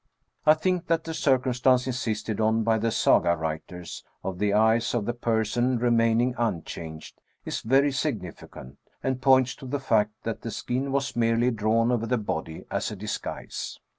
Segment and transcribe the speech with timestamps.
[0.47, 5.05] I think that the circumstance insisted on by the Saga writers, of the eyes of
[5.05, 10.49] the person remaining un changed, is very significant, and points to the fact that the
[10.49, 13.77] skin was merely drawn over the body as a disguise.